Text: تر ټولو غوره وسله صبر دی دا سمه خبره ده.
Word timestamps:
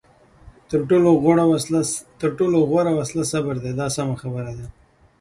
تر 2.21 2.33
ټولو 2.37 2.59
غوره 2.71 2.93
وسله 3.01 3.23
صبر 3.31 3.55
دی 3.63 3.71
دا 3.79 3.87
سمه 3.95 4.15
خبره 4.21 4.51
ده. 4.59 4.67